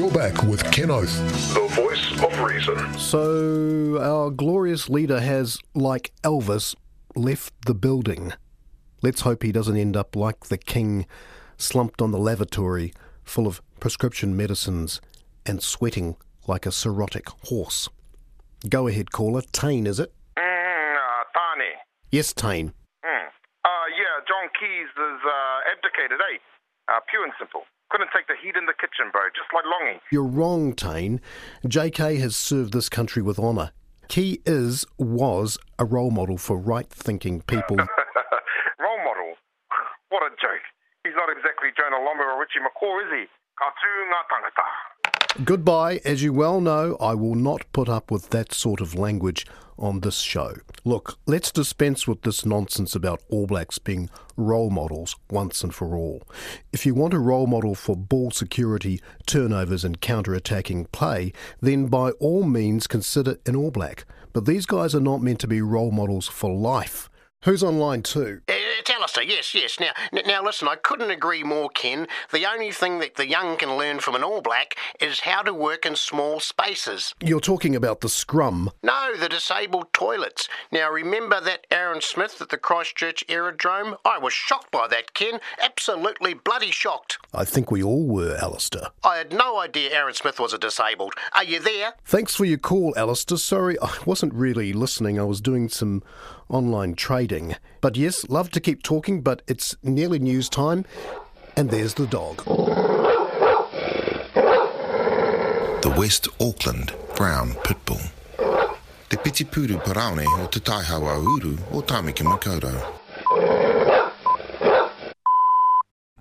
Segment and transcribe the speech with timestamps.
[0.00, 1.14] You're back with Ken Oath.
[1.52, 2.98] The voice of reason.
[2.98, 6.74] So, our glorious leader has, like Elvis,
[7.14, 8.32] left the building.
[9.02, 11.04] Let's hope he doesn't end up like the king,
[11.58, 15.02] slumped on the lavatory, full of prescription medicines
[15.44, 17.90] and sweating like a cirrhotic horse.
[18.70, 19.42] Go ahead, caller.
[19.52, 20.14] Tane, is it?
[20.38, 21.72] Mm, uh, Tani.
[22.10, 22.72] Yes, Tane.
[23.04, 23.26] Mm.
[23.66, 26.38] Uh, yeah, John Key's is uh, abdicated, eh?
[26.88, 27.64] Uh, pure and simple.
[27.90, 29.98] Couldn't take the heat in the kitchen, bro, just like Longy.
[30.12, 31.20] You're wrong, Tane.
[31.66, 33.72] JK has served this country with honour.
[34.08, 37.76] He is, was, a role model for right thinking people.
[38.80, 39.38] Role model?
[40.08, 40.66] What a joke.
[41.04, 43.24] He's not exactly Jonah Lomu or Richie McCaw, is he?
[43.58, 44.89] Katunga tangata.
[45.44, 46.00] Goodbye.
[46.04, 49.46] As you well know, I will not put up with that sort of language
[49.78, 50.56] on this show.
[50.84, 55.96] Look, let's dispense with this nonsense about All Blacks being role models once and for
[55.96, 56.22] all.
[56.72, 61.86] If you want a role model for ball security, turnovers, and counter attacking play, then
[61.86, 64.04] by all means consider an All Black.
[64.32, 67.08] But these guys are not meant to be role models for life.
[67.44, 68.42] Who's on line two?
[68.48, 69.78] Uh, It's Alistair, yes, yes.
[69.80, 72.06] Now, n- now listen, I couldn't agree more, Ken.
[72.32, 75.54] The only thing that the young can learn from an All Black is how to
[75.54, 77.14] work in small spaces.
[77.22, 78.70] You're talking about the scrum.
[78.82, 80.48] No, the disabled toilets.
[80.70, 83.96] Now, remember that Aaron Smith at the Christchurch Aerodrome?
[84.04, 85.40] I was shocked by that, Ken.
[85.62, 87.18] Absolutely bloody shocked.
[87.32, 88.88] I think we all were, Alistair.
[89.02, 91.14] I had no idea Aaron Smith was a disabled.
[91.34, 91.94] Are you there?
[92.04, 93.38] Thanks for your call, Alistair.
[93.38, 95.18] Sorry, I wasn't really listening.
[95.18, 96.02] I was doing some
[96.50, 97.56] online trading.
[97.80, 100.84] But yes, love to keep talking, but it's nearly news time.
[101.56, 102.44] And there's the dog.
[105.82, 108.10] The West Auckland Brown Pitbull.
[109.08, 112.96] Te pitipuru paraone o te taihawa uru o Tamaki Makaurau.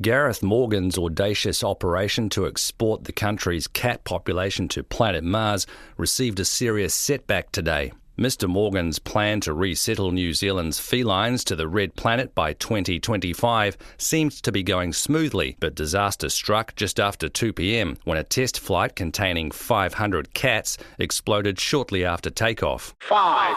[0.00, 6.44] Gareth Morgan's audacious operation to export the country's cat population to planet Mars received a
[6.44, 7.92] serious setback today.
[8.18, 8.48] Mr.
[8.48, 14.52] Morgan's plan to resettle New Zealand's felines to the red planet by 2025 seemed to
[14.52, 19.50] be going smoothly, but disaster struck just after 2 pm when a test flight containing
[19.50, 22.94] 500 cats exploded shortly after takeoff.
[23.00, 23.56] Five,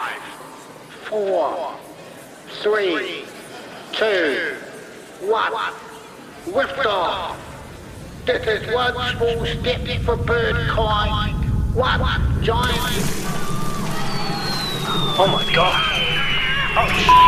[1.04, 1.76] four,
[2.60, 3.26] three,
[3.92, 4.56] two,
[5.20, 5.52] one.
[6.48, 7.38] Lift off.
[8.26, 13.37] This is one small step for birdkind, one giant.
[15.20, 15.84] Oh my god.
[16.80, 17.18] Oh,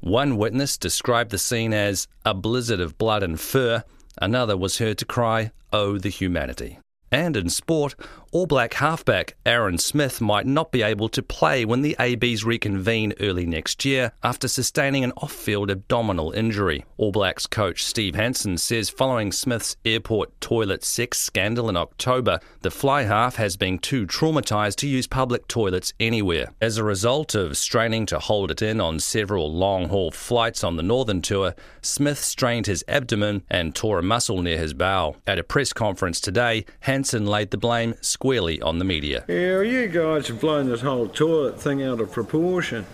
[0.00, 3.84] One witness described the scene as a blizzard of blood and fur,
[4.20, 6.78] another was heard to cry, Oh, the humanity.
[7.12, 7.94] And in sport,
[8.30, 13.14] All Black halfback Aaron Smith might not be able to play when the ABs reconvene
[13.20, 16.84] early next year after sustaining an off field abdominal injury.
[16.98, 22.70] All Blacks coach Steve Hansen says following Smith's airport toilet sex scandal in October, the
[22.70, 26.52] fly half has been too traumatised to use public toilets anywhere.
[26.60, 30.76] As a result of straining to hold it in on several long haul flights on
[30.76, 35.16] the Northern Tour, Smith strained his abdomen and tore a muscle near his bowel.
[35.26, 39.24] At a press conference today, Hansen laid the blame squarely on the media.
[39.28, 42.84] Yeah, you guys have blown this whole toilet thing out of proportion.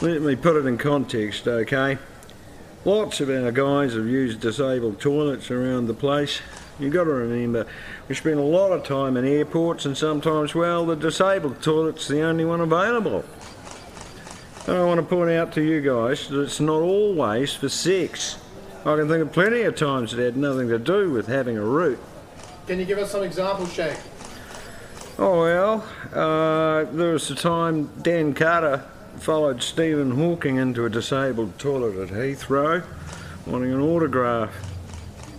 [0.00, 1.98] Let me put it in context, okay?
[2.86, 6.40] Lots of our guys have used disabled toilets around the place.
[6.80, 7.66] You've got to remember,
[8.08, 12.22] we spend a lot of time in airports, and sometimes, well, the disabled toilet's the
[12.22, 13.26] only one available.
[14.66, 18.38] And I want to point out to you guys that it's not always for sex.
[18.86, 21.62] I can think of plenty of times it had nothing to do with having a
[21.62, 21.98] root.
[22.66, 23.94] Can you give us some examples, Shane?
[25.18, 28.84] Oh well, uh, there was the time Dan Carter
[29.16, 32.84] followed Stephen Hawking into a disabled toilet at Heathrow.
[33.46, 34.52] wanting an autograph.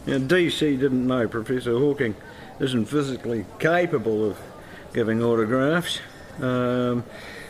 [0.07, 2.15] Now, DC didn't know Professor Hawking
[2.59, 4.39] isn't physically capable of
[4.95, 5.99] giving autographs.
[6.41, 7.03] Um,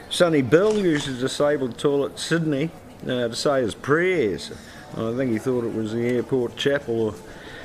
[0.09, 2.71] Sonny Bill used a disabled toilet Sydney
[3.03, 4.51] uh, to say his prayers.
[4.97, 7.15] I think he thought it was the airport chapel or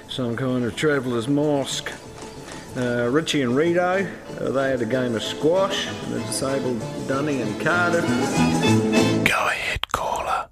[0.08, 1.90] some kind of traveller's mosque.
[2.74, 4.06] Uh, Richie and Rito,
[4.40, 8.06] uh, they had a game of squash in the disabled Dunning and Cardiff.
[9.28, 10.48] Go ahead, caller.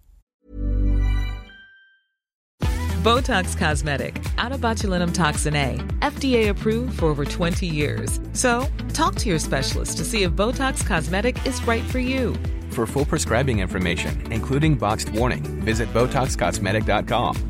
[3.02, 8.20] Botox Cosmetic, out of botulinum toxin A, FDA approved for over 20 years.
[8.34, 12.34] So, talk to your specialist to see if Botox Cosmetic is right for you.
[12.69, 17.50] For full prescribing information, including boxed warning, visit BotoxCosmetic.com